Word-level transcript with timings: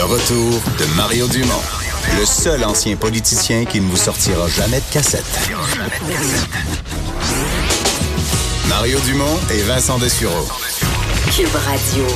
Le 0.00 0.06
retour 0.06 0.62
de 0.78 0.96
Mario 0.96 1.28
Dumont, 1.28 1.60
le 2.18 2.24
seul 2.24 2.64
ancien 2.64 2.96
politicien 2.96 3.66
qui 3.66 3.82
ne 3.82 3.86
vous 3.86 3.98
sortira 3.98 4.48
jamais 4.48 4.78
de 4.78 4.90
cassette. 4.90 5.50
Mario 8.66 8.98
Dumont 9.00 9.38
et 9.50 9.60
Vincent 9.60 9.98
Dessureau. 9.98 10.48
Cube 11.36 11.54
Radio. 11.54 12.06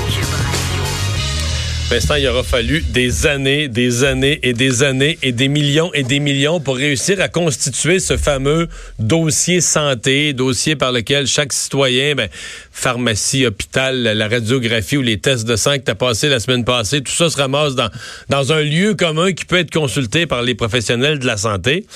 Il 1.90 2.28
aura 2.28 2.42
fallu 2.42 2.82
des 2.90 3.26
années, 3.26 3.68
des 3.68 4.04
années 4.04 4.40
et 4.42 4.52
des 4.52 4.82
années 4.82 5.18
et 5.22 5.32
des 5.32 5.48
millions 5.48 5.92
et 5.92 6.02
des 6.02 6.18
millions 6.18 6.58
pour 6.58 6.76
réussir 6.76 7.20
à 7.20 7.28
constituer 7.28 8.00
ce 8.00 8.16
fameux 8.16 8.68
dossier 8.98 9.60
santé, 9.60 10.32
dossier 10.32 10.74
par 10.74 10.90
lequel 10.90 11.26
chaque 11.26 11.52
citoyen, 11.52 12.14
ben, 12.14 12.28
pharmacie, 12.72 13.46
hôpital, 13.46 14.02
la 14.02 14.28
radiographie 14.28 14.96
ou 14.96 15.02
les 15.02 15.18
tests 15.18 15.46
de 15.46 15.54
sang 15.54 15.78
que 15.78 15.84
tu 15.84 15.90
as 15.90 15.94
passé 15.94 16.28
la 16.28 16.40
semaine 16.40 16.64
passée, 16.64 17.00
tout 17.00 17.12
ça 17.12 17.30
se 17.30 17.36
ramasse 17.36 17.74
dans, 17.74 17.90
dans 18.28 18.52
un 18.52 18.62
lieu 18.62 18.94
commun 18.94 19.32
qui 19.32 19.44
peut 19.44 19.58
être 19.58 19.72
consulté 19.72 20.26
par 20.26 20.42
les 20.42 20.54
professionnels 20.54 21.20
de 21.20 21.26
la 21.26 21.36
santé. 21.36 21.86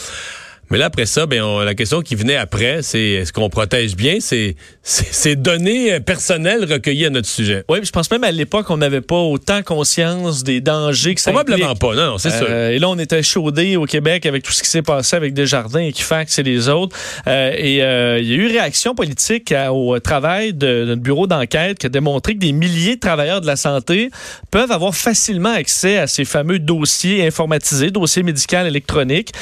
Mais 0.71 0.79
là, 0.79 0.87
après 0.87 1.07
ça, 1.07 1.27
ben, 1.27 1.65
la 1.65 1.75
question 1.75 2.03
qui 2.03 2.15
venait 2.15 2.37
après, 2.37 2.83
c'est 2.83 3.01
est-ce 3.01 3.33
qu'on 3.33 3.49
protège 3.49 3.97
bien? 3.97 4.21
Ces, 4.21 4.57
ces, 4.83 5.35
données 5.35 5.95
euh, 5.95 6.01
personnelles 6.01 6.71
recueillies 6.71 7.07
à 7.07 7.11
notre 7.11 7.29
sujet? 7.29 7.65
Oui, 7.69 7.79
je 7.83 7.91
pense 7.91 8.11
même 8.11 8.25
à 8.25 8.31
l'époque, 8.31 8.67
on 8.69 8.77
n'avait 8.77 9.01
pas 9.01 9.17
autant 9.17 9.63
conscience 9.63 10.45
des 10.45 10.61
dangers 10.61 11.15
que 11.15 11.21
ça 11.21 11.31
Probablement 11.31 11.75
pas, 11.75 11.95
non, 11.95 12.07
non 12.07 12.19
c'est 12.19 12.31
sûr. 12.31 12.47
Euh, 12.49 12.71
et 12.71 12.79
là, 12.79 12.89
on 12.91 12.99
était 12.99 13.23
chaudé 13.23 13.77
au 13.77 13.87
Québec 13.87 14.27
avec 14.27 14.43
tout 14.43 14.53
ce 14.53 14.63
qui 14.63 14.69
s'est 14.69 14.83
passé 14.83 15.17
avec 15.17 15.33
Desjardins, 15.33 15.81
Equifax 15.81 16.39
et 16.39 16.43
les 16.43 16.69
autres. 16.69 16.97
Euh, 17.27 17.53
et 17.57 17.77
il 17.77 18.29
y 18.29 18.33
a 18.33 18.37
eu 18.37 18.47
réaction 18.49 18.95
politique 18.95 19.55
au 19.71 19.99
travail 20.01 20.53
de, 20.53 20.85
notre 20.85 21.03
bureau 21.03 21.27
d'enquête 21.27 21.79
qui 21.79 21.87
a 21.87 21.89
démontré 21.89 22.35
que 22.35 22.41
des 22.41 22.53
milliers 22.53 22.97
de 22.97 23.01
travailleurs 23.01 23.41
de 23.41 23.47
la 23.47 23.57
santé 23.57 24.11
peuvent 24.51 24.73
avoir 24.73 24.95
facilement 24.95 25.53
accès 25.53 25.99
à 25.99 26.07
ces 26.07 26.25
fameux 26.25 26.59
dossiers 26.59 27.27
informatisés, 27.27 27.91
dossiers 27.91 28.23
médicaux 28.23 28.65
électroniques, 28.67 29.33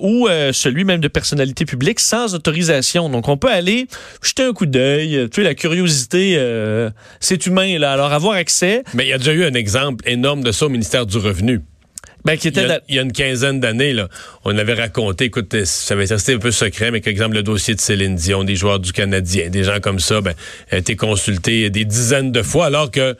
ou 0.00 0.28
celui 0.52 0.84
même 0.84 1.00
de 1.00 1.08
personnalité 1.08 1.64
publique 1.64 2.00
sans 2.00 2.34
autorisation. 2.34 3.08
Donc, 3.08 3.28
on 3.28 3.36
peut 3.36 3.50
aller 3.50 3.86
jeter 4.22 4.44
un 4.44 4.52
coup 4.52 4.66
d'œil. 4.66 5.28
Tu 5.30 5.40
sais, 5.40 5.42
la 5.42 5.54
curiosité, 5.54 6.34
euh, 6.36 6.90
c'est 7.20 7.46
humain, 7.46 7.78
là. 7.78 7.92
Alors, 7.92 8.12
avoir 8.12 8.34
accès. 8.34 8.84
Mais 8.94 9.06
il 9.06 9.08
y 9.08 9.12
a 9.12 9.18
déjà 9.18 9.32
eu 9.32 9.44
un 9.44 9.54
exemple 9.54 10.08
énorme 10.08 10.42
de 10.42 10.52
ça 10.52 10.66
au 10.66 10.68
ministère 10.68 11.06
du 11.06 11.18
Revenu. 11.18 11.62
Ben, 12.24 12.36
qui 12.36 12.48
était 12.48 12.66
il, 12.88 12.94
y 12.94 12.98
a, 13.00 13.02
une 13.02 13.12
quinzaine 13.12 13.58
d'années, 13.58 13.92
là, 13.92 14.08
on 14.44 14.56
avait 14.56 14.74
raconté, 14.74 15.24
écoute, 15.24 15.64
ça 15.64 15.94
avait 15.94 16.04
resté 16.04 16.34
un 16.34 16.38
peu 16.38 16.52
secret, 16.52 16.92
mais 16.92 17.00
par 17.00 17.10
exemple, 17.10 17.34
le 17.34 17.42
dossier 17.42 17.74
de 17.74 17.80
Céline 17.80 18.14
Dion, 18.14 18.44
des 18.44 18.54
joueurs 18.54 18.78
du 18.78 18.92
Canadien, 18.92 19.48
des 19.48 19.64
gens 19.64 19.80
comme 19.80 19.98
ça, 19.98 20.20
ben, 20.20 20.34
a 20.70 20.76
été 20.76 20.94
consulté 20.94 21.68
des 21.70 21.84
dizaines 21.84 22.30
de 22.30 22.42
fois, 22.42 22.66
alors 22.66 22.92
que 22.92 23.16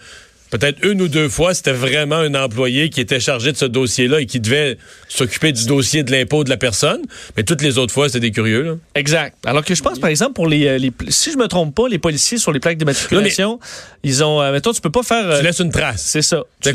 peut-être 0.53 0.85
une 0.85 1.01
ou 1.01 1.09
deux 1.09 1.31
fois, 1.31 1.55
c'était 1.55 1.73
vraiment 1.73 2.17
un 2.17 2.35
employé 2.35 2.91
qui 2.91 3.01
était 3.01 3.21
chargé 3.21 3.53
de 3.53 3.57
ce 3.57 3.65
dossier-là 3.65 4.21
et 4.21 4.27
qui 4.27 4.39
devait 4.39 4.77
s'occuper 5.09 5.51
du 5.51 5.65
dossier 5.65 6.03
de 6.03 6.13
l'impôt 6.13 6.45
de 6.45 6.51
la 6.51 6.59
personne. 6.59 7.01
Mais 7.37 7.43
toutes 7.43 7.63
les 7.63 7.79
autres 7.79 7.95
fois, 7.95 8.09
c'était 8.09 8.21
des 8.21 8.31
curieux. 8.33 8.63
Là. 8.63 8.75
Exact. 8.95 9.35
Alors 9.47 9.65
que 9.65 9.75
je 9.75 9.83
pense, 9.83 9.99
par 9.99 10.11
exemple, 10.11 10.35
pour 10.35 10.47
les, 10.47 10.67
euh, 10.67 10.91
si 11.09 11.33
je 11.33 11.39
me 11.39 11.49
trompe 11.49 11.75
pas, 11.75 11.89
les 11.89 11.99
policiers 11.99 12.37
sur 12.37 12.53
les 12.53 12.61
plaques 12.61 12.77
d'immatriculation, 12.77 13.61
ils 14.03 14.23
ont, 14.23 14.43
euh, 14.43 14.53
mettons, 14.53 14.73
tu 14.73 14.83
peux 14.83 14.91
pas 14.91 15.03
faire. 15.03 15.27
Euh, 15.27 15.39
tu 15.39 15.45
laisses 15.45 15.61
une 15.61 15.73
trace. 15.73 16.03
C'est 16.03 16.23
ça. 16.23 16.43
Tu 16.61 16.75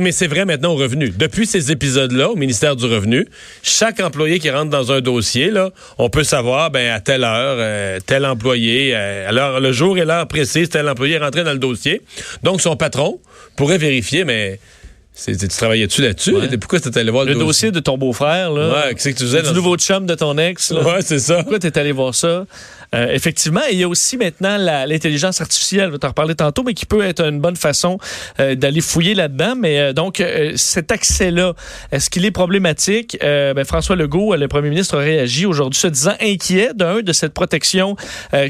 mais, 0.00 0.12
c'est 0.12 0.26
vrai 0.26 0.46
maintenant 0.46 0.72
au 0.72 0.76
revenu. 0.76 1.10
Depuis 1.10 1.46
ces 1.46 1.70
épisodes-là, 1.70 2.30
au 2.30 2.36
ministère 2.36 2.74
du 2.74 2.86
Revenu, 2.86 3.28
chaque 3.62 4.00
employé 4.00 4.38
qui 4.38 4.48
rentre 4.48 4.70
dans 4.70 4.92
un 4.92 5.02
dossier, 5.02 5.50
là, 5.50 5.72
on 5.98 6.08
peut 6.08 6.24
savoir, 6.24 6.70
ben 6.70 6.90
à 6.90 7.00
telle 7.00 7.22
heure, 7.22 8.00
tel 8.06 8.24
employé, 8.24 8.94
alors 8.94 9.60
le 9.60 9.72
jour 9.72 9.98
et 9.98 10.06
l'heure 10.06 10.26
précise, 10.26 10.70
tel 10.70 10.88
employé 10.88 11.16
est 11.16 11.18
rentré 11.18 11.44
dans 11.44 11.52
le 11.52 11.58
dossier. 11.58 12.00
Donc 12.42 12.62
son 12.62 12.77
patron 12.78 13.20
pourrait 13.56 13.78
vérifier, 13.78 14.24
mais 14.24 14.58
tu 15.26 15.48
travaillais-tu 15.48 16.02
là-dessus? 16.02 16.34
Pourquoi 16.60 16.80
tu 16.80 16.96
allé 16.96 17.10
voir 17.10 17.24
le, 17.24 17.34
dossier? 17.34 17.70
de 17.70 17.80
ton 17.80 17.98
beau-frère? 17.98 18.52
Là, 18.52 18.68
ouais, 18.68 18.94
qu'est-ce 18.94 19.10
que 19.10 19.18
tu 19.18 19.24
faisais? 19.24 19.42
Du 19.42 19.52
nouveau 19.52 19.76
chum 19.76 20.06
de 20.06 20.14
ton 20.14 20.38
ex? 20.38 20.70
Là. 20.70 20.82
Ouais, 20.82 21.02
c'est 21.02 21.18
ça. 21.18 21.38
Pourquoi 21.38 21.58
tu 21.58 21.66
es 21.66 21.78
allé 21.78 21.92
voir 21.92 22.14
ça? 22.14 22.44
Euh, 22.94 23.12
effectivement, 23.12 23.60
il 23.70 23.78
y 23.78 23.82
a 23.82 23.88
aussi 23.88 24.16
maintenant 24.16 24.56
l'intelligence 24.56 25.40
artificielle, 25.40 25.86
je 25.88 25.92
vais 25.92 25.98
t'en 25.98 26.08
reparler 26.08 26.34
tantôt, 26.34 26.62
mais 26.62 26.72
qui 26.72 26.86
peut 26.86 27.02
être 27.02 27.22
une 27.22 27.40
bonne 27.40 27.56
façon 27.56 27.98
euh, 28.40 28.54
d'aller 28.54 28.80
fouiller 28.80 29.14
là-dedans. 29.14 29.54
Mais 29.56 29.78
euh, 29.78 29.92
donc, 29.92 30.22
cet 30.56 30.92
accès-là, 30.92 31.54
est-ce 31.92 32.08
qu'il 32.10 32.24
est 32.24 32.30
problématique? 32.30 33.18
Ben, 33.20 33.64
François 33.64 33.96
Legault, 33.96 34.34
le 34.34 34.48
premier 34.48 34.70
ministre, 34.70 34.96
a 34.96 35.00
réagi 35.00 35.46
aujourd'hui 35.46 35.78
se 35.78 35.88
disant 35.88 36.14
inquiet 36.20 36.70
d'un 36.74 37.00
de 37.00 37.12
cette 37.12 37.34
protection 37.34 37.96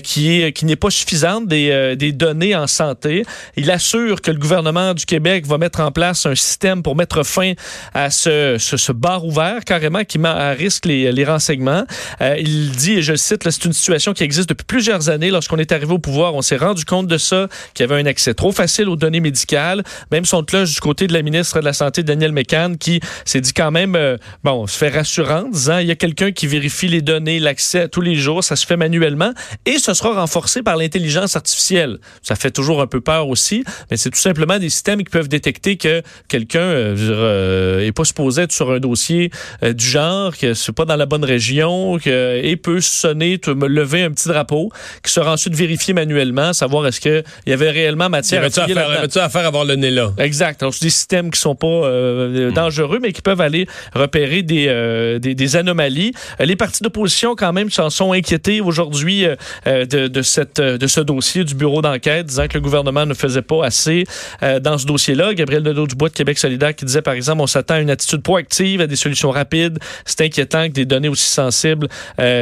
qui 0.03 0.41
est 0.41 0.53
qui 0.53 0.65
n'est 0.65 0.77
pas 0.77 0.91
suffisante 0.91 1.47
des, 1.47 1.97
des 1.97 2.12
données 2.12 2.55
en 2.55 2.67
santé. 2.67 3.25
Il 3.57 3.71
assure 3.71 4.21
que 4.21 4.31
le 4.31 4.39
gouvernement 4.39 4.95
du 4.95 5.07
Québec 5.07 5.47
va 5.47 5.59
mettre 5.59 5.81
en 5.81 5.91
place 5.91 6.27
un 6.27 6.34
système 6.34 6.58
pour 6.83 6.97
mettre 6.97 7.23
fin 7.23 7.53
à 7.95 8.11
ce, 8.11 8.57
ce, 8.59 8.93
bar 8.93 9.25
ouvert 9.25 9.65
carrément 9.65 10.05
qui 10.05 10.19
met 10.19 10.29
à 10.29 10.51
risque 10.51 10.87
les, 10.87 11.25
renseignements. 11.25 11.85
il 12.21 12.71
dit, 12.73 12.95
et 12.95 13.03
je 13.03 13.13
le 13.13 13.19
cite, 13.19 13.49
c'est 13.49 13.65
une 13.65 13.73
situation 13.73 14.13
qui 14.13 14.25
existe 14.25 14.49
depuis 14.49 14.65
plusieurs 14.65 15.09
années. 15.09 15.31
Lorsqu'on 15.31 15.59
est 15.59 15.73
arrivé 15.73 15.93
au 15.93 15.99
pouvoir, 15.99 16.35
on 16.35 16.43
s'est 16.43 16.57
rendu 16.57 16.85
compte 16.85 17.07
de 17.07 17.19
ça, 17.19 17.49
qu'il 17.75 17.87
y 17.87 17.91
avait 17.91 18.01
un 18.01 18.07
accès 18.07 18.35
trop 18.35 18.53
facile 18.53 18.89
aux 18.89 18.97
données 18.97 19.21
médicales. 19.21 19.83
Même 20.11 20.25
son 20.25 20.43
cloche 20.43 20.75
du 20.75 20.81
côté 20.81 21.07
de 21.07 21.13
la 21.13 21.23
ministre 21.23 21.61
de 21.61 21.65
la 21.65 21.73
Santé, 21.73 22.03
Danielle 22.03 22.33
McCann, 22.33 22.77
qui 22.77 23.01
s'est 23.25 23.41
dit 23.41 23.53
quand 23.53 23.71
même, 23.71 23.95
euh, 23.95 24.17
bon, 24.43 24.67
se 24.67 24.77
fait 24.77 24.89
rassurant, 24.89 25.49
disant, 25.49 25.79
il 25.79 25.87
y 25.87 25.91
a 25.91 25.97
quelqu'un 25.97 26.33
qui 26.33 26.47
vérifie 26.47 26.89
les 26.89 27.03
données, 27.03 27.39
l'accès 27.39 27.89
tous 27.89 28.01
les 28.01 28.15
jours, 28.15 28.43
ça 28.43 28.57
se 28.57 28.67
fait 28.67 28.77
manuellement, 28.77 29.33
et 29.67 29.79
ce 29.79 29.95
sera 29.95 30.21
renforcé 30.21 30.63
par 30.63 30.77
l'intelligence 30.77 31.37
artificielle. 31.37 31.99
Ça 32.23 32.35
fait 32.35 32.51
toujours 32.51 32.81
un 32.81 32.87
peu 32.87 33.01
peur 33.01 33.29
aussi, 33.29 33.65
mais 33.91 33.97
c'est 33.97 34.11
tout 34.11 34.19
simplement 34.19 34.59
des 34.59 34.71
systèmes 34.71 34.99
qui 34.99 35.11
peuvent 35.11 35.29
détecter 35.29 35.77
que 35.77 36.03
quelqu'un 36.29 36.47
euh, 36.56 36.97
euh 36.98 37.81
est 37.81 37.92
pas 37.92 38.04
supposé 38.04 38.42
être 38.42 38.53
sur 38.53 38.70
un 38.70 38.81
dossier 38.81 39.31
euh, 39.62 39.72
du 39.72 39.84
genre, 39.84 40.36
que 40.36 40.54
c'est 40.54 40.72
pas 40.72 40.84
dans 40.84 40.97
la 40.97 41.06
bonne 41.06 41.25
région, 41.25 41.98
que, 41.98 42.41
et 42.42 42.56
peut 42.56 42.81
sonner, 42.81 43.41
me 43.47 43.66
lever 43.66 44.03
un 44.03 44.10
petit 44.10 44.28
drapeau 44.28 44.70
qui 45.04 45.12
sera 45.12 45.32
ensuite 45.32 45.54
vérifié 45.54 45.94
manuellement, 45.94 46.53
savoir 46.53 46.86
est-ce 46.86 47.00
qu'il 47.00 47.25
y 47.47 47.53
avait 47.53 47.70
réellement 47.70 48.09
matière 48.09 48.44
à 48.44 48.50
faire. 48.50 48.66
à 48.69 49.25
à 49.25 49.28
faire 49.28 49.47
avoir 49.47 49.64
le 49.64 49.75
nez 49.75 49.91
là? 49.91 50.12
Exact. 50.19 50.60
Donc, 50.60 50.75
c'est 50.75 50.84
des 50.84 50.91
systèmes 50.91 51.31
qui 51.31 51.41
sont 51.41 51.54
pas 51.54 51.66
euh, 51.66 52.50
hmm. 52.50 52.54
dangereux, 52.54 52.98
mais 53.00 53.12
qui 53.12 53.22
peuvent 53.22 53.41
aller 53.41 53.66
repérer 53.94 54.42
des, 54.42 55.19
des, 55.20 55.56
anomalies. 55.56 56.12
Les 56.41 56.56
partis 56.56 56.82
d'opposition, 56.82 57.34
quand 57.34 57.53
même, 57.53 57.70
s'en 57.70 57.91
sont 57.91 58.12
inquiétés 58.12 58.60
aujourd'hui 58.60 59.26
de, 59.66 60.09
de, 60.09 60.22
cette, 60.22 60.60
de 60.60 60.86
ce 60.86 61.00
dossier 61.00 61.44
du 61.44 61.54
bureau 61.54 61.82
d'enquête, 61.82 62.26
disant 62.26 62.47
que 62.47 62.54
le 62.54 62.60
gouvernement 62.60 63.06
ne 63.06 63.15
faisait 63.15 63.42
pas 63.42 63.65
assez 63.65 64.04
dans 64.41 64.78
ce 64.78 64.86
dossier-là. 64.86 65.34
Gabriel 65.34 65.62
Nadeau-Dubois 65.62 66.10
de 66.10 66.15
Québec 66.15 66.38
solidaire 66.38 66.75
qui 66.75 66.84
disait, 66.84 67.03
par 67.03 67.15
exemple, 67.15 67.43
on 67.43 67.47
s'attend 67.47 67.75
à 67.75 67.81
une 67.81 67.91
attitude 67.91 68.22
proactive, 68.22 68.81
à 68.81 68.87
des 68.87 68.97
solutions 68.97 69.31
rapides. 69.31 69.78
C'est 70.04 70.22
inquiétant 70.22 70.66
que 70.69 70.72
des 70.72 70.87
données 70.87 71.09
aussi 71.09 71.28
sensibles 71.28 71.88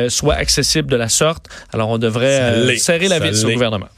soient 0.09 0.35
accessibles 0.35 0.91
de 0.91 0.97
la 0.97 1.09
sorte. 1.09 1.47
Alors, 1.73 1.91
on 1.91 1.99
devrait 1.99 2.41
euh, 2.41 2.77
serrer 2.77 3.09
la 3.09 3.19
vis 3.19 3.45
au 3.45 3.51
gouvernement. 3.51 3.89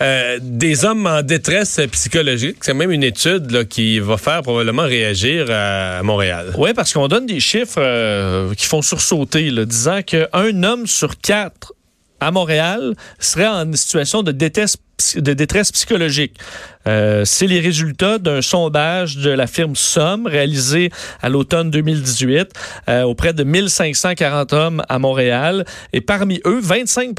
Euh, 0.00 0.38
des 0.40 0.84
hommes 0.84 1.06
en 1.06 1.22
détresse 1.22 1.80
psychologique, 1.92 2.58
c'est 2.60 2.74
même 2.74 2.90
une 2.90 3.04
étude 3.04 3.68
qui 3.68 4.00
va 4.00 4.16
faire 4.16 4.42
probablement 4.42 4.82
réagir 4.82 5.46
à 5.50 6.02
Montréal. 6.02 6.52
Oui, 6.58 6.74
parce 6.74 6.92
qu'on 6.92 7.08
donne 7.08 7.26
des 7.26 7.40
chiffres 7.40 7.78
euh, 7.78 8.54
qui 8.54 8.66
font 8.66 8.82
sursauter, 8.82 9.50
disant 9.64 10.02
qu'un 10.02 10.62
homme 10.62 10.86
sur 10.86 11.18
quatre 11.20 11.72
à 12.20 12.30
Montréal 12.30 12.94
serait 13.18 13.48
en 13.48 13.72
situation 13.72 14.22
de 14.22 14.32
détresse 14.32 14.76
de 15.16 15.32
détresse 15.32 15.72
psychologique. 15.72 16.38
Euh, 16.86 17.24
c'est 17.24 17.46
les 17.46 17.60
résultats 17.60 18.18
d'un 18.18 18.42
sondage 18.42 19.16
de 19.16 19.30
la 19.30 19.46
firme 19.46 19.76
Somme 19.76 20.26
réalisé 20.26 20.90
à 21.20 21.28
l'automne 21.28 21.70
2018 21.70 22.50
euh, 22.88 23.02
auprès 23.02 23.32
de 23.32 23.44
1540 23.44 24.52
hommes 24.52 24.82
à 24.88 24.98
Montréal. 24.98 25.64
Et 25.92 26.00
parmi 26.00 26.40
eux, 26.44 26.60
25 26.60 27.10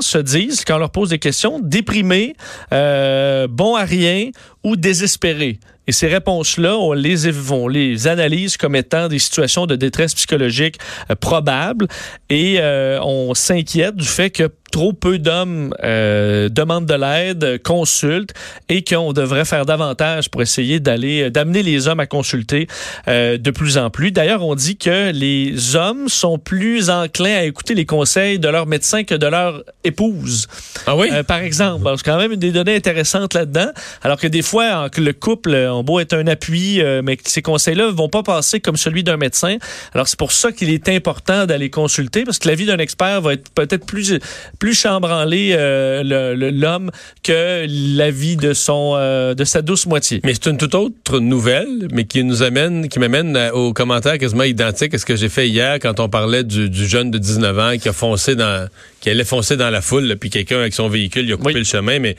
se 0.00 0.18
disent, 0.18 0.64
quand 0.64 0.76
on 0.76 0.78
leur 0.78 0.90
pose 0.90 1.10
des 1.10 1.18
questions, 1.18 1.60
déprimés, 1.60 2.34
euh, 2.72 3.46
bons 3.48 3.76
à 3.76 3.84
rien 3.84 4.30
ou 4.64 4.76
désespérés. 4.76 5.58
Et 5.88 5.92
ces 5.92 6.06
réponses-là, 6.06 6.78
on 6.78 6.92
les, 6.92 8.06
analyse 8.06 8.56
comme 8.56 8.76
étant 8.76 9.08
des 9.08 9.18
situations 9.18 9.66
de 9.66 9.74
détresse 9.74 10.14
psychologique 10.14 10.78
euh, 11.10 11.16
probables 11.16 11.88
et 12.30 12.58
euh, 12.60 13.00
on 13.02 13.34
s'inquiète 13.34 13.96
du 13.96 14.06
fait 14.06 14.30
que 14.30 14.48
trop 14.70 14.92
peu 14.92 15.18
d'hommes 15.18 15.74
demandent 15.82 16.86
de 16.86 16.94
l'aide, 16.94 17.62
consultent 17.62 18.32
et 18.70 18.82
qu'on 18.82 19.11
on 19.12 19.20
devrait 19.20 19.44
faire 19.44 19.66
davantage 19.66 20.30
pour 20.30 20.40
essayer 20.40 20.80
d'aller 20.80 21.30
d'amener 21.30 21.62
les 21.62 21.86
hommes 21.86 22.00
à 22.00 22.06
consulter 22.06 22.66
euh, 23.08 23.36
de 23.36 23.50
plus 23.50 23.76
en 23.76 23.90
plus. 23.90 24.10
D'ailleurs, 24.10 24.42
on 24.44 24.54
dit 24.54 24.76
que 24.78 25.12
les 25.12 25.76
hommes 25.76 26.08
sont 26.08 26.38
plus 26.38 26.88
enclins 26.88 27.36
à 27.36 27.42
écouter 27.44 27.74
les 27.74 27.84
conseils 27.84 28.38
de 28.38 28.48
leur 28.48 28.66
médecin 28.66 29.04
que 29.04 29.14
de 29.14 29.26
leur 29.26 29.62
épouse. 29.84 30.48
Ah 30.86 30.96
oui? 30.96 31.08
Euh, 31.12 31.22
par 31.22 31.38
exemple, 31.40 31.86
c'est 31.96 32.04
quand 32.04 32.16
même 32.16 32.32
une 32.32 32.40
des 32.40 32.52
données 32.52 32.74
intéressantes 32.76 33.34
là-dedans. 33.34 33.68
Alors 34.02 34.18
que 34.18 34.26
des 34.26 34.42
fois, 34.42 34.86
en- 34.86 35.00
le 35.00 35.12
couple, 35.12 35.54
on 35.54 35.82
beau 35.82 36.00
être 36.00 36.14
un 36.14 36.26
appui, 36.26 36.80
euh, 36.80 37.02
mais 37.04 37.18
ces 37.24 37.42
conseils-là 37.42 37.90
vont 37.90 38.08
pas 38.08 38.22
passer 38.22 38.60
comme 38.60 38.76
celui 38.76 39.04
d'un 39.04 39.16
médecin. 39.18 39.56
Alors 39.94 40.08
c'est 40.08 40.18
pour 40.18 40.32
ça 40.32 40.52
qu'il 40.52 40.70
est 40.70 40.88
important 40.88 41.44
d'aller 41.44 41.68
consulter 41.70 42.24
parce 42.24 42.38
que 42.38 42.48
l'avis 42.48 42.64
d'un 42.66 42.78
expert 42.78 43.20
va 43.20 43.34
être 43.34 43.50
peut-être 43.50 43.84
plus 43.84 44.18
plus 44.58 44.74
chambranlé 44.74 45.50
euh, 45.52 46.02
l'homme 46.50 46.90
que 47.22 47.66
l'avis 47.98 48.36
de 48.36 48.52
son 48.54 48.94
euh, 49.02 49.34
de 49.34 49.44
sa 49.44 49.62
douce 49.62 49.86
moitié. 49.86 50.20
Mais 50.24 50.34
c'est 50.34 50.46
une 50.46 50.56
toute 50.56 50.74
autre 50.74 51.18
nouvelle, 51.20 51.88
mais 51.92 52.04
qui 52.04 52.24
nous 52.24 52.42
amène, 52.42 52.88
qui 52.88 52.98
m'amène 52.98 53.36
euh, 53.36 53.50
au 53.52 53.72
commentaire 53.72 54.18
quasiment 54.18 54.44
identique 54.44 54.94
à 54.94 54.98
ce 54.98 55.04
que 55.04 55.16
j'ai 55.16 55.28
fait 55.28 55.48
hier 55.48 55.78
quand 55.80 56.00
on 56.00 56.08
parlait 56.08 56.44
du, 56.44 56.70
du 56.70 56.86
jeune 56.86 57.10
de 57.10 57.18
19 57.18 57.58
ans 57.58 57.78
qui 57.78 57.88
a 57.88 57.92
foncé 57.92 58.34
dans, 58.36 58.68
qui 59.00 59.10
allait 59.10 59.24
foncer 59.24 59.56
dans 59.56 59.70
la 59.70 59.80
foule, 59.80 60.04
là, 60.04 60.16
puis 60.16 60.30
quelqu'un 60.30 60.58
avec 60.60 60.74
son 60.74 60.88
véhicule, 60.88 61.26
il 61.26 61.32
a 61.32 61.36
coupé 61.36 61.52
Oui. 61.54 61.58
le 61.60 61.64
chemin. 61.64 61.98
Mais 61.98 62.16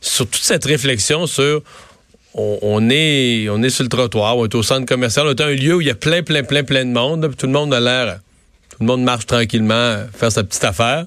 sur 0.00 0.26
toute 0.26 0.42
cette 0.42 0.64
réflexion 0.64 1.26
sur 1.26 1.62
on, 2.34 2.58
on 2.62 2.90
est 2.90 3.48
on 3.48 3.62
est 3.62 3.70
sur 3.70 3.84
le 3.84 3.88
trottoir, 3.88 4.36
on 4.36 4.44
est 4.44 4.54
au 4.54 4.62
centre 4.62 4.86
commercial, 4.86 5.26
on 5.26 5.30
est 5.30 5.40
à 5.40 5.46
un 5.46 5.54
lieu 5.54 5.76
où 5.76 5.80
il 5.80 5.86
y 5.86 5.90
a 5.90 5.94
plein, 5.94 6.22
plein, 6.22 6.42
plein, 6.42 6.64
plein 6.64 6.84
de 6.84 6.90
monde, 6.90 7.22
là, 7.22 7.28
puis 7.28 7.36
tout 7.36 7.46
le 7.46 7.52
monde 7.52 7.72
a 7.72 7.80
l'air, 7.80 8.18
tout 8.70 8.76
le 8.80 8.86
monde 8.86 9.02
marche 9.04 9.26
tranquillement, 9.26 9.74
euh, 9.74 10.04
faire 10.12 10.32
sa 10.32 10.42
petite 10.42 10.64
affaire. 10.64 11.06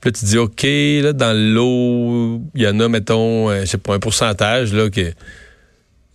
Puis 0.00 0.10
là, 0.10 0.18
tu 0.18 0.24
dis, 0.26 0.38
OK, 0.38 0.62
là, 0.62 1.12
dans 1.12 1.36
l'eau, 1.36 2.40
il 2.54 2.62
y 2.62 2.66
en 2.68 2.78
a, 2.80 2.88
mettons, 2.88 3.50
euh, 3.50 3.60
je 3.62 3.66
sais 3.66 3.78
pas, 3.78 3.94
un 3.94 3.98
pourcentage, 3.98 4.72
là, 4.72 4.88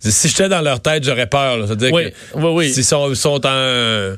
si 0.00 0.28
j'étais 0.28 0.48
dans 0.48 0.60
leur 0.62 0.80
tête, 0.80 1.04
j'aurais 1.04 1.28
peur. 1.28 1.58
là. 1.58 1.66
C'est-à-dire 1.66 1.92
Oui, 1.92 2.10
que 2.10 2.38
oui, 2.38 2.50
oui. 2.54 2.72
s'ils 2.72 2.84
sont, 2.84 3.14
sont 3.14 3.40
en... 3.46 4.14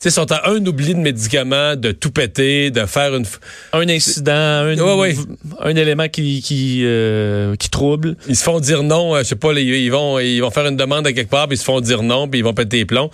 Tu 0.00 0.10
sais, 0.10 0.10
sont 0.10 0.30
en 0.32 0.38
un 0.44 0.64
oubli 0.66 0.94
de 0.94 0.98
médicaments, 1.00 1.76
de 1.76 1.92
tout 1.92 2.10
péter, 2.10 2.70
de 2.70 2.84
faire 2.86 3.14
une... 3.14 3.24
Un 3.72 3.88
incident, 3.88 4.32
un, 4.32 4.76
Ouais, 4.78 4.94
ouais. 4.98 5.14
un 5.60 5.76
élément 5.76 6.08
qui 6.08 6.42
qui, 6.42 6.82
euh, 6.84 7.54
qui 7.56 7.70
trouble. 7.70 8.16
Ils 8.28 8.36
se 8.36 8.44
font 8.44 8.60
dire 8.60 8.82
non, 8.82 9.14
euh, 9.14 9.18
je 9.20 9.24
sais 9.24 9.36
pas, 9.36 9.52
ils 9.52 9.90
vont 9.90 10.18
ils 10.18 10.40
vont 10.40 10.50
faire 10.50 10.66
une 10.66 10.76
demande 10.76 11.06
à 11.06 11.12
quelque 11.12 11.30
part, 11.30 11.48
puis 11.48 11.56
ils 11.56 11.60
se 11.60 11.64
font 11.64 11.80
dire 11.80 12.02
non, 12.02 12.28
puis 12.28 12.40
ils 12.40 12.42
vont 12.42 12.52
péter 12.52 12.78
les 12.78 12.84
plombs. 12.84 13.10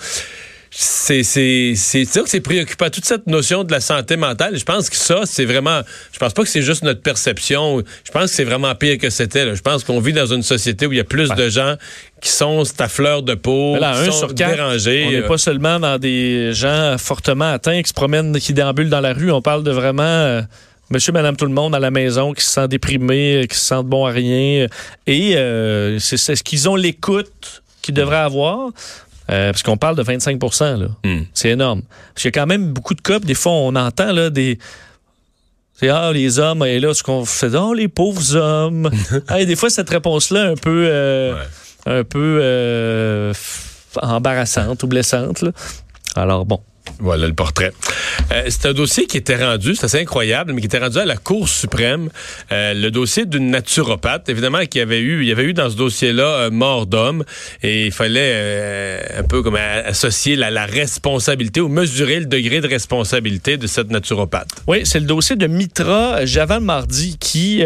C'est 0.73 1.25
sûr 1.25 2.23
que 2.23 2.31
c'est 2.31 2.41
préoccupant 2.41 2.91
toute 2.91 3.05
cette 3.05 3.27
notion 3.27 3.65
de 3.65 3.73
la 3.73 3.81
santé 3.81 4.17
mentale. 4.17 4.57
Je 4.57 4.65
pense 4.65 4.89
que 4.89 4.97
ça 4.97 5.23
c'est 5.25 5.45
vraiment 5.45 5.81
je 6.13 6.19
pense 6.19 6.33
pas 6.33 6.43
que 6.43 6.49
c'est 6.49 6.63
juste 6.63 6.85
notre 6.85 7.03
perception. 7.03 7.83
Je 8.05 8.11
pense 8.13 8.31
que 8.31 8.37
c'est 8.37 8.45
vraiment 8.45 8.75
pire 8.77 8.99
que 8.99 9.11
c'était. 9.11 9.55
Je 9.55 9.63
pense 9.63 9.83
qu'on 9.83 10.01
vit 10.01 10.13
dans 10.13 10.27
une 10.27 10.43
société 10.43 10.87
où 10.87 10.93
il 10.93 10.99
y 10.99 11.01
a 11.01 11.05
plus 11.05 11.29
de 11.29 11.49
gens 11.49 11.75
qui 12.21 12.29
sont 12.31 12.63
à 12.79 12.89
fleur 12.89 13.23
de 13.23 13.35
peau, 13.35 13.77
qui 13.79 13.85
un 13.85 14.05
sont 14.05 14.13
sur 14.13 14.35
quatre, 14.35 14.55
dérangés. 14.55 15.05
on 15.07 15.11
n'est 15.11 15.17
euh, 15.23 15.29
pas 15.29 15.39
seulement 15.39 15.81
dans 15.81 15.99
des 15.99 16.53
gens 16.53 16.97
fortement 16.99 17.51
atteints 17.51 17.83
qui 17.83 17.89
se 17.89 17.95
promènent, 17.95 18.39
qui 18.39 18.53
déambulent 18.53 18.91
dans 18.91 19.01
la 19.01 19.13
rue. 19.13 19.33
On 19.33 19.43
parle 19.43 19.65
de 19.65 19.71
vraiment 19.71 20.03
euh, 20.03 20.43
monsieur, 20.91 21.13
madame, 21.13 21.37
tout 21.37 21.47
le 21.47 21.53
monde 21.53 21.75
à 21.75 21.79
la 21.79 21.91
maison 21.91 22.33
qui 22.33 22.45
se 22.45 22.51
sent 22.51 22.69
déprimé, 22.69 23.43
euh, 23.43 23.47
qui 23.47 23.57
se 23.57 23.65
sentent 23.65 23.87
bon 23.87 24.05
à 24.05 24.11
rien. 24.11 24.67
Et 25.07 25.37
euh, 25.37 25.99
c'est 25.99 26.17
c'est 26.17 26.37
ce 26.37 26.43
qu'ils 26.43 26.69
ont 26.69 26.77
l'écoute 26.77 27.63
qu'ils 27.81 27.95
devraient 27.95 28.17
avoir. 28.17 28.71
Euh, 29.31 29.53
parce 29.53 29.63
qu'on 29.63 29.77
parle 29.77 29.97
de 29.97 30.03
25% 30.03 30.81
là. 30.81 30.89
Hmm. 31.05 31.23
C'est 31.35 31.51
énorme. 31.51 31.83
Parce 32.15 32.23
qu'il 32.23 32.27
y 32.35 32.39
a 32.39 32.41
quand 32.41 32.47
même 32.47 32.73
beaucoup 32.73 32.95
de 32.95 33.01
cas, 33.01 33.19
des 33.21 33.35
fois, 33.35 33.53
on 33.53 33.75
entend 33.77 34.13
là, 34.13 34.31
des. 34.31 34.59
C'est 35.75 35.89
ah, 35.89 36.13
les 36.13 36.39
hommes, 36.39 36.65
et 36.65 36.79
là, 36.79 36.93
ce 36.93 37.03
qu'on 37.03 37.25
fait, 37.25 37.55
oh, 37.55 37.73
les 37.73 37.89
pauvres 37.89 38.37
hommes. 38.37 38.91
Et 39.39 39.47
des 39.47 39.57
fois, 39.57 39.71
cette 39.71 39.89
réponse-là, 39.89 40.51
un 40.51 40.55
peu. 40.55 40.85
euh, 40.87 41.35
un 41.87 42.05
peu 42.05 42.41
euh, 42.43 43.33
embarrassante 44.03 44.83
ou 44.83 44.87
blessante. 44.87 45.43
là. 45.43 45.53
Alors 46.17 46.45
bon. 46.45 46.61
Voilà 47.01 47.27
le 47.27 47.33
portrait. 47.33 47.73
Euh, 48.33 48.45
c'est 48.49 48.67
un 48.67 48.73
dossier 48.73 49.07
qui 49.07 49.17
était 49.17 49.37
rendu, 49.37 49.75
c'est 49.75 49.87
assez 49.87 50.01
incroyable, 50.01 50.53
mais 50.53 50.61
qui 50.61 50.67
était 50.67 50.79
rendu 50.79 50.99
à 50.99 51.07
la 51.07 51.17
Cour 51.17 51.49
suprême. 51.49 52.11
Euh, 52.53 52.75
le 52.75 52.91
dossier 52.91 53.25
d'une 53.25 53.51
naturopathe, 53.51 54.29
évidemment, 54.29 54.65
qui 54.67 54.81
avait 54.81 55.01
eu, 55.01 55.23
il 55.23 55.29
y 55.29 55.33
avait 55.33 55.45
eu 55.45 55.55
dans 55.55 55.71
ce 55.71 55.77
dossier-là 55.77 56.25
euh, 56.25 56.51
mort 56.51 56.87
d'homme, 56.87 57.25
et 57.63 57.87
il 57.87 57.93
fallait 57.93 59.01
un 59.19 59.23
peu 59.23 59.43
comme 59.43 59.57
associer 59.57 60.37
la, 60.37 60.67
responsabilité 60.67 61.61
ou 61.61 61.69
mesurer 61.69 62.21
le 62.21 62.27
degré 62.27 62.61
de 62.61 62.69
responsabilité 62.69 63.57
de 63.57 63.67
cette 63.67 63.91
naturopathe. 63.91 64.49
Oui, 64.67 64.83
c'est 64.85 65.01
le 65.01 65.07
dossier 65.07 65.37
de 65.37 65.47
Mitra 65.47 66.27
Javal 66.27 66.61
Mardi 66.61 67.17
qui 67.19 67.65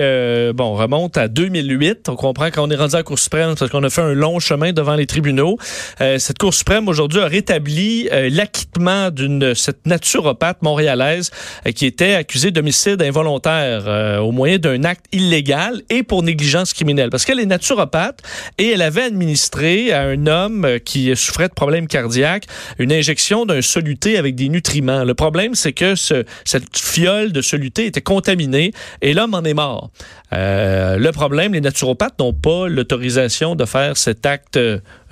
bon 0.55 0.75
remonte 0.75 1.19
à 1.19 1.29
2008. 1.29 2.09
On 2.09 2.15
comprend 2.15 2.51
qu'on 2.51 2.71
est 2.71 2.77
rendu 2.77 2.95
à 2.95 2.99
la 2.99 3.03
Cour 3.03 3.19
suprême 3.19 3.55
parce 3.59 3.71
qu'on 3.71 3.83
a 3.83 3.91
fait 3.91 4.03
un 4.03 4.15
long 4.15 4.39
chemin 4.39 4.73
devant 4.73 4.95
les 4.95 5.07
tribunaux. 5.07 5.59
Cette 5.99 6.39
Cour 6.39 6.55
suprême 6.55 6.89
aujourd'hui 6.89 7.21
a 7.21 7.27
rétabli 7.27 8.09
l'acquittement 8.31 9.11
cette 9.55 9.87
naturopathe 9.87 10.63
montréalaise 10.63 11.31
euh, 11.67 11.73
qui 11.73 11.87
était 11.87 12.15
accusée 12.15 12.51
d'homicide 12.51 13.03
involontaire 13.03 13.85
euh, 13.87 14.19
au 14.19 14.33
moyen 14.33 14.59
d'un 14.59 14.85
acte 14.85 15.07
illégal 15.13 15.83
et 15.91 16.03
pour 16.03 16.23
négligence 16.23 16.73
criminelle. 16.73 17.11
Parce 17.11 17.25
qu'elle 17.25 17.41
est 17.41 17.47
naturopathe 17.47 18.21
et 18.59 18.71
elle 18.71 18.83
avait 18.83 19.03
administré 19.03 19.93
à 19.93 20.03
un 20.03 20.27
homme 20.27 20.65
euh, 20.65 20.79
qui 20.79 21.15
souffrait 21.17 21.49
de 21.49 21.55
problèmes 21.55 21.87
cardiaques 21.87 22.45
une 22.79 22.93
injection 22.93 23.47
d'un 23.47 23.63
soluté 23.63 24.17
avec 24.19 24.35
des 24.35 24.49
nutriments. 24.49 25.05
Le 25.05 25.15
problème, 25.15 25.55
c'est 25.55 25.73
que 25.73 25.95
ce- 25.95 26.25
cette 26.45 26.77
fiole 26.77 27.33
de 27.33 27.43
soluté 27.43 27.87
était 27.87 28.01
contaminée 28.01 28.73
et 29.03 29.15
l'homme 29.15 29.35
en 29.35 29.43
est 29.45 29.55
mort. 29.55 29.91
Le 30.37 31.11
problème, 31.13 31.53
les 31.53 31.61
naturopathes 31.61 32.19
n'ont 32.19 32.33
pas 32.33 32.67
l'autorisation 32.69 33.55
de 33.55 33.65
faire 33.65 33.97
cet 33.97 34.27
acte, 34.27 34.59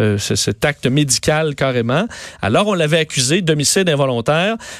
ce- 0.00 0.18
cet 0.18 0.64
acte 0.64 0.86
médical 0.86 1.54
carrément. 1.54 2.06
Alors, 2.40 2.66
on 2.66 2.74
l'avait 2.74 2.98
accusée 2.98 3.40
d'homicide 3.40 3.88
involontaire. 3.88 4.01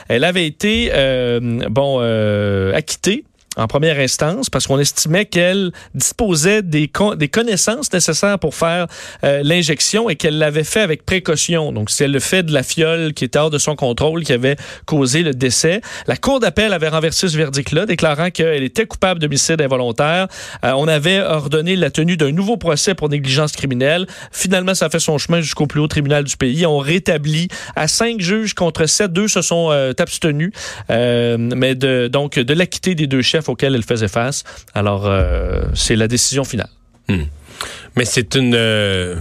Elle 0.08 0.24
avait 0.24 0.46
été, 0.46 0.90
euh, 0.92 1.40
bon, 1.69 1.98
euh, 2.00 2.74
acquittée 2.74 3.24
en 3.56 3.66
première 3.66 3.99
instance 3.99 4.49
parce 4.49 4.66
qu'on 4.66 4.78
estimait 4.78 5.26
qu'elle 5.26 5.72
disposait 5.94 6.62
des, 6.62 6.88
con- 6.88 7.14
des 7.14 7.28
connaissances 7.28 7.93
nécessaires 7.93 8.38
pour 8.38 8.54
faire 8.54 8.87
euh, 9.25 9.43
l'injection 9.44 10.08
et 10.08 10.16
qu'elle 10.16 10.38
l'avait 10.38 10.64
fait 10.64 10.81
avec 10.81 11.04
précaution. 11.04 11.72
Donc, 11.72 11.90
c'est 11.90 12.08
le 12.08 12.19
fait 12.19 12.43
de 12.43 12.52
la 12.52 12.62
fiole 12.62 13.12
qui 13.12 13.25
était 13.25 13.38
hors 13.38 13.50
de 13.50 13.58
son 13.58 13.76
contrôle 13.76 14.25
qui 14.25 14.32
avait 14.32 14.56
causé 14.87 15.22
le 15.22 15.34
décès. 15.34 15.82
La 16.06 16.16
Cour 16.16 16.40
d'appel 16.40 16.72
avait 16.72 16.88
renversé 16.88 17.28
ce 17.28 17.37
verdict-là, 17.37 17.84
déclarant 17.84 18.31
qu'elle 18.31 18.62
était 18.62 18.87
coupable 18.87 19.20
d'homicide 19.20 19.60
involontaire. 19.60 20.28
Euh, 20.64 20.72
on 20.76 20.88
avait 20.88 21.20
ordonné 21.20 21.76
la 21.76 21.90
tenue 21.90 22.16
d'un 22.16 22.32
nouveau 22.32 22.56
procès 22.56 22.94
pour 22.94 23.08
négligence 23.08 23.52
criminelle. 23.52 24.06
Finalement, 24.32 24.75
ça 24.75 24.87
a 24.87 24.90
fait 24.90 24.98
son 24.98 25.19
chemin 25.19 25.40
jusqu'au 25.40 25.66
plus 25.66 25.81
haut 25.81 25.88
tribunal 25.88 26.24
du 26.24 26.36
pays. 26.36 26.65
On 26.65 26.79
rétablit 26.79 27.48
à 27.77 27.86
cinq 27.86 28.20
juges 28.20 28.55
contre 28.55 28.86
sept. 28.86 29.12
Deux 29.12 29.29
se 29.29 29.43
sont 29.43 29.69
euh, 29.70 29.93
abstenus, 29.98 30.53
euh, 30.91 31.36
mais 31.38 31.74
de, 31.74 32.08
donc 32.08 32.38
de 32.38 32.55
l'acquitter 32.55 32.94
des 32.94 33.06
deux 33.06 33.22
chefs 33.22 33.42
auxquels 33.49 33.75
elle 33.75 33.82
faisait 33.82 34.08
face. 34.08 34.44
Alors, 34.75 35.06
euh, 35.06 35.63
c'est 35.75 35.96
la 35.96 36.08
décision 36.08 36.44
finale. 36.44 36.70
Mais 37.96 38.05
c'est 38.05 38.34
une... 38.34 38.55
euh, 38.55 39.17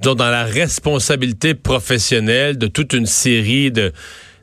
disons, 0.00 0.14
dans 0.14 0.30
la 0.30 0.44
responsabilité 0.44 1.54
professionnelle 1.54 2.58
de 2.58 2.66
toute 2.66 2.92
une 2.92 3.06
série 3.06 3.70
de 3.70 3.92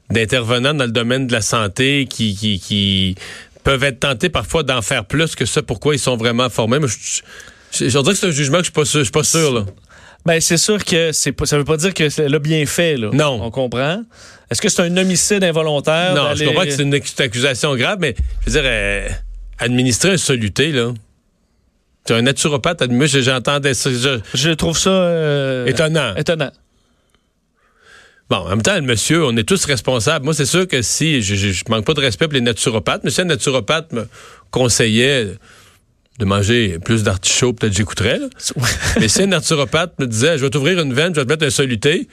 d'intervenants 0.10 0.76
dans 0.76 0.86
le 0.86 0.92
domaine 0.92 1.26
de 1.26 1.32
la 1.32 1.42
santé 1.42 2.06
qui, 2.08 2.36
qui, 2.36 2.60
qui 2.60 3.16
peuvent 3.64 3.84
être 3.84 4.02
tentés 4.02 4.30
parfois 4.30 4.62
d'en 4.62 4.82
faire 4.82 5.06
plus 5.06 5.34
que 5.34 5.46
ça, 5.46 5.64
pourquoi 5.64 5.96
ils 5.96 6.00
sont 6.00 6.18
vraiment 6.18 6.50
formés. 6.50 6.78
Je, 6.82 7.22
je, 7.72 7.90
je 7.90 7.98
dirais 7.98 8.14
que 8.14 8.20
c'est 8.20 8.28
un 8.28 8.32
jugement 8.32 8.58
que 8.58 8.66
je 8.66 8.70
suis 8.70 8.74
pas 8.74 8.86
sûr, 8.86 9.00
je 9.00 9.06
suis 9.06 9.12
pas 9.12 9.24
sûr, 9.24 9.52
là. 9.54 9.66
Ben, 10.26 10.40
c'est 10.40 10.58
sûr 10.58 10.84
que 10.86 11.12
c'est 11.12 11.32
pas, 11.32 11.46
ça 11.46 11.58
veut 11.58 11.64
pas 11.64 11.78
dire 11.78 11.94
que 11.94 12.10
c'est 12.10 12.30
le 12.30 12.40
bien 12.40 12.66
fait, 12.66 12.96
là. 12.96 13.10
Non. 13.12 13.40
On 13.42 13.50
comprend. 13.50 14.04
Est-ce 14.54 14.62
que 14.62 14.70
c'est 14.70 14.84
un 14.84 14.96
homicide 14.98 15.44
involontaire? 15.44 16.14
Non, 16.14 16.36
je 16.36 16.46
comprends 16.46 16.64
que 16.64 16.70
c'est 16.70 16.84
une 16.84 16.94
ac- 16.96 17.22
accusation 17.24 17.76
grave, 17.76 17.98
mais 18.00 18.14
je 18.46 18.52
veux 18.52 18.62
dire, 18.62 18.70
euh, 18.72 19.10
administrer 19.58 20.12
un 20.12 20.18
soluté, 20.18 20.72
là. 20.72 20.94
Tu 22.06 22.14
es 22.14 22.16
un 22.16 22.22
naturopathe, 22.22 22.82
admis, 22.84 23.08
j'entendais 23.08 23.74
ça. 23.74 23.90
je- 23.92 24.20
Je 24.36 24.52
trouve 24.52 24.78
ça 24.78 24.92
euh, 24.92 25.66
étonnant. 25.66 26.14
étonnant. 26.16 26.52
Bon, 28.30 28.38
en 28.38 28.50
même 28.50 28.62
temps, 28.62 28.76
le 28.76 28.82
monsieur, 28.82 29.26
on 29.26 29.36
est 29.38 29.44
tous 29.44 29.66
responsables. 29.66 30.24
Moi, 30.24 30.34
c'est 30.36 30.46
sûr 30.46 30.68
que 30.68 30.82
si, 30.84 31.22
je, 31.24 31.34
je, 31.36 31.50
je 31.50 31.64
manque 31.70 31.86
pas 31.86 31.94
de 31.96 32.00
respect 32.02 32.26
pour 32.26 32.34
les 32.36 32.42
naturopathes, 32.42 33.02
mais 33.04 33.10
si 33.10 33.22
un 33.22 33.26
naturopathe 33.26 33.92
me 33.92 34.08
conseillait 34.52 35.30
de 36.20 36.26
manger 36.26 36.78
plus 36.80 37.02
d'artichauts, 37.04 37.54
peut-être 37.54 37.74
j'écouterais. 37.74 38.20
mais 39.00 39.08
si 39.08 39.24
un 39.24 39.28
naturopathe 39.28 39.98
me 40.00 40.06
disait, 40.06 40.38
je 40.38 40.44
vais 40.46 40.50
t'ouvrir 40.52 40.80
une 40.80 40.94
veine, 40.94 41.16
je 41.16 41.20
vais 41.22 41.26
te 41.26 41.32
mettre 41.32 41.46
un 41.46 41.50
soluté, 41.50 42.08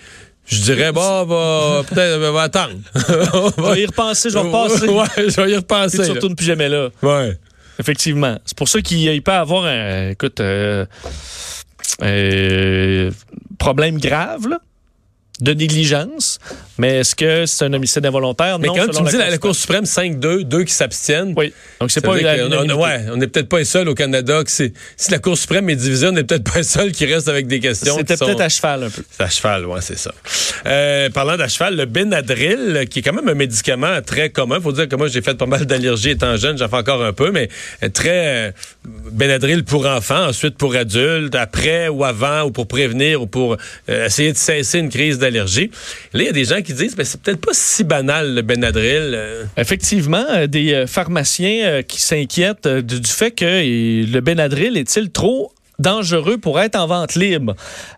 je 0.51 0.63
dirais, 0.63 0.93
bon, 0.93 1.25
va, 1.25 1.83
peut-être, 1.89 2.19
va 2.19 2.43
attendre. 2.43 2.75
Je 2.95 3.73
vais 3.73 3.83
y 3.83 3.87
repenser, 3.87 4.31
je 4.31 4.35
vais 4.35 4.41
repasser. 4.41 4.89
Ouais, 4.89 5.29
je 5.31 5.41
vais 5.41 5.51
y 5.53 5.57
repenser. 5.57 6.05
tu 6.05 6.11
retournes 6.11 6.35
plus 6.35 6.47
jamais 6.47 6.69
là. 6.69 6.89
Ouais. 7.03 7.39
Effectivement. 7.79 8.37
C'est 8.45 8.57
pour 8.57 8.69
ça 8.69 8.83
qu'il 8.83 8.99
il 8.99 9.23
peut 9.23 9.33
avoir 9.33 9.65
un 9.65 10.11
écoute, 10.11 10.41
euh, 10.41 10.85
euh, 12.03 13.11
problème 13.59 13.99
grave, 13.99 14.49
là. 14.49 14.59
De 15.41 15.53
négligence, 15.53 16.39
mais 16.79 16.99
est-ce 17.01 17.15
que 17.15 17.47
c'est 17.47 17.65
un 17.65 17.73
homicide 17.73 18.05
involontaire? 18.05 18.59
Mais 18.59 18.69
non, 18.69 18.75
quand 18.75 18.89
tu 18.89 19.03
me 19.03 19.11
dis 19.11 19.17
la, 19.17 19.31
la 19.31 19.39
Cour 19.39 19.55
suprême 19.55 19.85
5-2, 19.85 20.43
deux 20.45 20.65
qui 20.65 20.73
s'abstiennent. 20.73 21.35
Oui. 21.37 21.53
Donc, 21.81 21.91
c'est 21.91 22.01
pas 22.01 22.17
la 22.21 22.47
on, 22.47 22.81
ouais, 22.81 23.07
on 23.13 23.17
n'est 23.17 23.27
peut-être 23.27 23.49
pas 23.49 23.59
les 23.59 23.65
seuls 23.65 23.89
au 23.89 23.95
Canada. 23.95 24.43
Que 24.45 24.51
si 24.51 24.73
la 25.11 25.19
Cour 25.19 25.37
suprême 25.39 25.69
est 25.71 25.77
divisée, 25.77 26.09
on 26.09 26.13
n'est 26.13 26.25
peut-être 26.25 26.45
pas 26.51 26.59
les 26.59 26.65
seuls 26.65 26.93
qui 26.93 27.07
restent 27.07 27.29
avec 27.29 27.47
des 27.47 27.61
questions. 27.61 27.97
C'était 27.97 28.17
sont- 28.17 28.27
peut-être 28.27 28.41
à 28.41 28.49
cheval 28.49 28.85
un 28.85 28.91
peu. 28.91 29.03
C'est 29.11 29.23
à 29.23 29.29
cheval, 29.31 29.67
oui, 29.67 29.79
c'est 29.83 29.99
ça. 29.99 30.13
Euh, 30.67 31.09
parlant 31.11 31.37
d'à 31.37 31.49
cheval, 31.49 31.77
le 31.77 31.87
Benadryl, 31.87 32.87
qui 32.91 32.99
est 32.99 33.03
quand 33.03 33.13
même 33.15 33.29
un 33.29 33.35
médicament 33.35 34.01
très 34.05 34.31
commun. 34.31 34.61
faut 34.61 34.73
dire 34.73 34.89
que 34.89 34.97
moi, 34.97 35.09
j'ai 35.09 35.23
fait 35.23 35.35
pas 35.35 35.47
mal 35.47 35.65
d'allergies 35.67 36.11
étant 36.11 36.37
jeune, 36.37 36.59
j'en 36.59 36.69
fais 36.69 36.77
encore 36.77 37.03
un 37.03 37.13
peu, 37.13 37.31
mais 37.31 37.49
euh, 37.83 37.89
très 37.89 38.49
euh, 38.49 38.51
Benadryl 38.85 39.65
pour 39.65 39.87
enfants, 39.87 40.27
ensuite 40.29 40.57
pour 40.57 40.75
adultes, 40.75 41.35
après 41.35 41.89
ou 41.89 42.05
avant, 42.05 42.43
ou 42.43 42.51
pour 42.51 42.67
prévenir, 42.67 43.23
ou 43.23 43.27
pour 43.27 43.57
euh, 43.89 44.07
essayer 44.07 44.33
de 44.33 44.37
cesser 44.39 44.79
une 44.79 44.89
crise 44.91 45.19
d'allergie. 45.19 45.30
Là, 45.31 46.23
il 46.23 46.23
y 46.23 46.29
a 46.29 46.33
des 46.33 46.45
gens 46.45 46.63
qui 46.63 46.73
disent, 46.73 46.97
ben, 46.97 47.05
c'est 47.05 47.21
peut-être 47.21 47.41
pas 47.41 47.53
si 47.53 47.85
banal, 47.85 48.35
le 48.35 48.43
Benadryl. 48.43 49.13
euh. 49.15 49.45
Effectivement, 49.57 50.25
euh, 50.31 50.47
des 50.47 50.73
euh, 50.73 50.87
pharmaciens 50.87 51.83
qui 51.83 52.01
s'inquiètent 52.01 52.69
du, 52.69 53.01
fait 53.11 53.31
que 53.31 53.45
le 53.45 54.21
Benadryl 54.21 54.77
est-il 54.77 55.11
trop 55.11 55.53
dangereux 55.81 56.39
pour 56.39 56.61
être 56.61 56.77
en 56.77 56.87
vente 56.87 57.15
libre. 57.15 57.55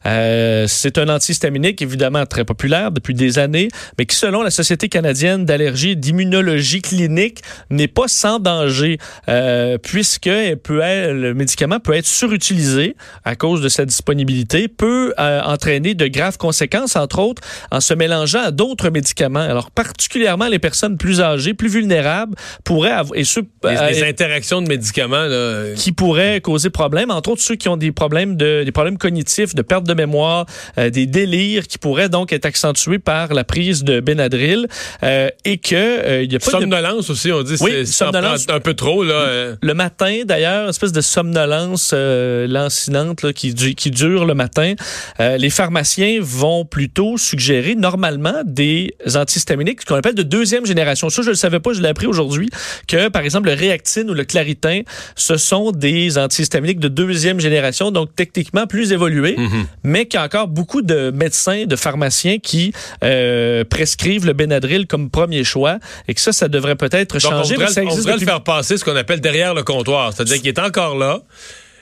Euh, 0.07 0.67
c'est 0.69 0.99
un 0.99 1.09
antihistaminique 1.09 1.83
évidemment 1.83 2.25
très 2.27 2.45
populaire 2.45 2.91
depuis 2.91 3.15
des 3.15 3.39
années, 3.39 3.69
mais 3.99 4.07
qui 4.07 4.17
selon 4.17 4.43
la 4.43 4.51
Société 4.51 4.89
canadienne 4.89 5.45
d'allergie 5.45 5.91
et 5.91 5.97
d'immunologie 5.97 6.81
clinique 6.81 7.43
n'est 7.71 7.89
pas 7.89 8.09
sans 8.09 8.39
danger 8.39 8.99
euh, 9.29 9.79
puisque 9.79 10.29
elle 10.29 10.59
peut 10.59 10.81
être- 10.81 11.13
le 11.13 11.35
médicament 11.35 11.81
peut 11.81 11.95
être 11.95 12.07
surutilisé 12.07 12.97
à 13.25 13.37
cause 13.37 13.61
de 13.61 13.69
sa 13.69 13.85
disponibilité, 13.85 14.69
peut 14.69 15.13
euh, 15.19 15.41
entraîner 15.43 15.95
de 15.95 16.07
graves 16.07 16.39
conséquences 16.39 16.97
entre 16.97 17.19
autres 17.19 17.43
en 17.71 17.81
se 17.81 17.95
mélangeant 17.95 18.45
à 18.45 18.51
d'autres 18.51 18.91
médicaments. 18.91 19.41
Alors 19.41 19.71
particulièrement 19.71 20.49
les 20.49 20.59
personnes 20.59 20.97
plus 20.97 21.21
âgées, 21.21 21.55
plus 21.55 21.69
vulnérables 21.69 22.35
pourraient 22.65 22.91
avoir 22.91 23.19
et 23.19 23.25
ceux 23.25 23.45
Les, 23.65 23.93
les 23.93 24.05
interactions 24.05 24.63
de 24.63 24.69
médicaments, 24.69 25.27
là, 25.27 25.75
qui 25.77 25.93
pourraient 25.93 26.41
causer 26.41 26.71
problème, 26.71 27.11
entre 27.11 27.31
autres 27.31 27.43
ceux 27.43 27.57
qui 27.57 27.69
ont 27.69 27.72
des 27.77 27.93
problèmes 27.93 28.37
de 28.37 28.63
des 28.65 28.73
problèmes 28.73 28.99
cognitifs, 28.99 29.55
de 29.55 29.63
perte 29.63 29.85
de 29.85 29.95
mémoire, 29.95 30.47
euh, 30.79 30.91
des 30.91 31.07
délires 31.07 31.67
qui 31.67 31.79
pourraient 31.79 32.09
donc 32.09 32.33
être 32.33 32.47
accentués 32.47 32.99
par 32.99 33.35
la 33.35 33.45
prise 33.45 33.85
de 33.85 34.01
Benadryl 34.01 34.67
euh, 35.03 35.29
et 35.45 35.59
que 35.59 35.75
euh, 35.75 36.23
il 36.23 36.33
y 36.33 36.37
a 36.37 36.39
pas 36.39 36.53
de 36.53 36.63
somnolence 36.63 37.11
aussi, 37.11 37.33
on 37.33 37.43
dit, 37.43 37.57
Oui, 37.61 37.87
somnolence. 37.87 38.47
un 38.49 38.61
peu 38.61 38.75
trop. 38.75 39.05
Là, 39.05 39.57
le 39.61 39.75
matin, 39.75 40.23
d'ailleurs, 40.25 40.65
une 40.65 40.71
espèce 40.71 40.93
de 40.93 41.01
somnolence 41.01 41.93
lancinante 41.93 43.23
là, 43.23 43.33
qui, 43.33 43.55
qui 43.55 43.91
dure 43.91 44.25
le 44.25 44.35
matin. 44.35 44.75
Les 45.19 45.51
pharmaciens 45.51 46.19
vont 46.21 46.65
plutôt 46.65 47.17
suggérer 47.17 47.75
normalement 47.75 48.43
des 48.45 48.95
antihistaminiques, 49.15 49.83
ce 49.83 49.87
qu'on 49.87 49.97
appelle 49.97 50.15
de 50.15 50.23
deuxième 50.23 50.67
génération. 50.67 51.11
Ça, 51.11 51.23
je 51.23 51.29
ne 51.29 51.33
le 51.33 51.37
savais 51.37 51.61
pas, 51.61 51.73
je 51.73 51.81
l'ai 51.81 51.89
appris 51.89 52.07
aujourd'hui, 52.07 52.49
que 52.87 53.09
par 53.09 53.23
exemple 53.23 53.49
le 53.49 53.55
Réactine 53.55 54.11
ou 54.11 54.15
le 54.15 54.25
Claritin, 54.25 54.83
ce 55.17 55.37
sont 55.37 55.73
des 55.73 56.19
antihistaminiques 56.19 56.81
de 56.81 56.89
deuxième 56.89 57.41
génération, 57.41 57.62
donc 57.91 58.15
techniquement 58.17 58.67
plus 58.67 58.93
évolués, 58.93 59.37
mais 59.83 60.07
qu'il 60.07 60.19
y 60.19 60.23
a 60.23 60.25
encore 60.25 60.49
beaucoup 60.49 60.83
de 60.83 61.11
médecins, 61.11 61.65
de 61.67 61.77
pharmaciens 61.77 62.39
qui 62.39 62.73
euh, 63.05 63.65
prescrivent 63.65 64.27
le 64.27 64.33
Benadryl 64.33 64.87
comme 64.87 65.11
premier 65.11 65.45
choix 65.45 65.79
et 66.09 66.15
que 66.15 66.21
ça, 66.21 66.33
ça 66.33 66.49
devrait 66.49 66.77
peut-être 66.77 67.19
Donc, 67.19 67.33
on 67.33 67.37
changer. 67.39 67.55
voudrait, 67.55 67.73
mais 67.77 67.91
on 67.91 67.95
voudrait 67.95 68.19
le 68.19 68.25
faire 68.25 68.43
passer 68.43 68.77
ce 68.77 68.85
qu'on 68.85 68.97
appelle 68.97 69.21
derrière 69.21 69.55
le 69.55 69.63
comptoir. 69.63 70.13
C'est-à-dire 70.13 70.37
qu'il 70.37 70.49
est 70.49 70.59
encore 70.59 70.97
là. 70.97 71.21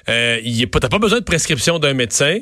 Euh, 0.08 0.38
t'as 0.80 0.88
pas 0.88 0.98
besoin 0.98 1.20
de 1.20 1.24
prescription 1.24 1.78
d'un 1.78 1.94
médecin. 1.94 2.38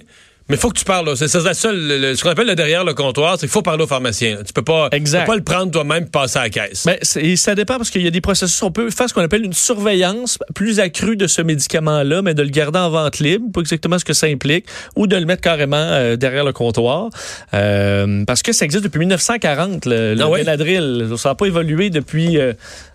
Mais 0.48 0.56
il 0.56 0.58
faut 0.58 0.70
que 0.70 0.78
tu 0.78 0.84
parles. 0.84 1.14
C'est 1.16 1.28
c'est 1.28 1.42
la 1.42 1.52
seule, 1.52 1.76
le- 2.00 2.14
ce 2.16 2.22
qu'on 2.22 2.30
appelle 2.30 2.46
le 2.46 2.54
derrière 2.54 2.82
le 2.82 2.94
comptoir, 2.94 3.34
c'est 3.34 3.40
qu'il 3.40 3.48
faut 3.50 3.60
parler 3.60 3.84
au 3.84 3.86
pharmacien. 3.86 4.36
là. 4.36 4.42
Tu 4.44 4.52
peux 4.54 4.62
pas, 4.62 4.88
Exact. 4.92 5.20
tu 5.20 5.24
peux 5.26 5.32
pas 5.32 5.36
le 5.36 5.44
prendre 5.44 5.70
toi-même 5.70 6.04
et 6.04 6.06
passer 6.06 6.38
à 6.38 6.42
la 6.44 6.50
caisse. 6.50 6.86
Et 7.16 7.36
ça 7.36 7.54
dépend 7.54 7.76
parce 7.76 7.90
qu'il 7.90 8.00
y 8.02 8.06
a 8.06 8.10
des 8.10 8.22
processus. 8.22 8.62
On 8.62 8.70
peut 8.70 8.90
faire 8.90 9.08
ce 9.08 9.14
qu'on 9.14 9.20
appelle 9.22 9.44
une 9.44 9.52
surveillance 9.52 10.38
plus 10.54 10.80
accrue 10.80 11.16
de 11.16 11.26
ce 11.26 11.42
médicament-là, 11.42 12.22
mais 12.22 12.32
de 12.32 12.42
le 12.42 12.48
garder 12.48 12.78
en 12.78 12.88
vente 12.88 13.18
libre, 13.18 13.44
pas 13.52 13.60
exactement 13.60 13.98
ce 13.98 14.04
que 14.06 14.14
ça 14.14 14.26
implique, 14.26 14.64
ou 14.96 15.06
de 15.06 15.16
le 15.16 15.26
mettre 15.26 15.42
carrément 15.42 15.76
euh, 15.76 16.16
derrière 16.16 16.44
le 16.44 16.52
comptoir. 16.54 17.10
Euh, 17.54 18.24
parce 18.26 18.42
que 18.42 18.52
ça 18.52 18.64
existe 18.64 18.84
depuis 18.84 19.00
1940, 19.00 19.84
le, 19.84 20.14
le 20.14 20.22
Ah? 20.22 20.28
Benadryl. 20.30 21.08
Ça 21.18 21.28
n'a 21.30 21.34
pas 21.34 21.46
évolué 21.46 21.90
depuis 21.90 22.38
euh, 22.38 22.54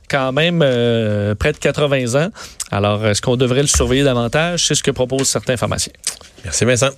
quand 0.09 0.31
même 0.31 0.61
euh, 0.63 1.35
près 1.35 1.51
de 1.51 1.57
80 1.57 2.15
ans. 2.19 2.29
Alors, 2.71 3.05
est-ce 3.05 3.21
qu'on 3.21 3.35
devrait 3.37 3.61
le 3.61 3.67
surveiller 3.67 4.03
davantage? 4.03 4.65
C'est 4.65 4.75
ce 4.75 4.81
que 4.81 4.89
proposent 4.91 5.27
certains 5.27 5.55
pharmaciens. 5.57 5.93
Merci 6.43 6.65
Vincent. 6.65 6.89